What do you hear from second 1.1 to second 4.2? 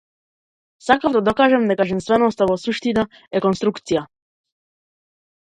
да докажам дека женственоста во суштина е конструкција.